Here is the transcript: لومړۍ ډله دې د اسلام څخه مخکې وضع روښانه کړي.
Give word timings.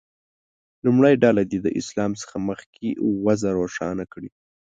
لومړۍ 0.85 1.13
ډله 1.23 1.41
دې 1.51 1.59
د 1.63 1.67
اسلام 1.79 2.11
څخه 2.21 2.35
مخکې 2.49 2.87
وضع 3.25 3.49
روښانه 3.59 4.03
کړي. 4.13 4.29